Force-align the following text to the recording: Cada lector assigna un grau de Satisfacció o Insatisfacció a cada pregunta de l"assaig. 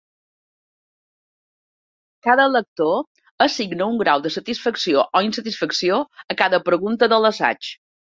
Cada 2.29 2.49
lector 2.55 2.65
assigna 3.47 3.93
un 3.95 4.01
grau 4.05 4.27
de 4.27 4.35
Satisfacció 4.39 5.07
o 5.21 5.25
Insatisfacció 5.31 6.03
a 6.37 6.41
cada 6.45 6.65
pregunta 6.73 7.15
de 7.17 7.25
l"assaig. 7.25 7.75